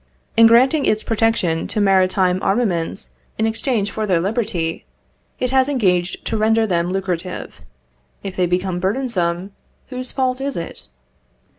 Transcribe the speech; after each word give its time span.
In 0.35 0.47
granting 0.47 0.85
its 0.87 1.03
protection 1.03 1.67
to 1.67 1.79
maritime 1.79 2.41
armaments 2.41 3.11
in 3.37 3.45
exchange 3.45 3.91
for 3.91 4.07
their 4.07 4.19
liberty, 4.19 4.83
it 5.39 5.51
has 5.51 5.69
engaged 5.69 6.25
to 6.25 6.37
render 6.37 6.65
them 6.65 6.91
lucrative; 6.91 7.61
if 8.23 8.35
they 8.35 8.47
become 8.47 8.79
burdensome, 8.79 9.51
whose 9.89 10.11
fault 10.11 10.41
is 10.41 10.57
it? 10.57 10.87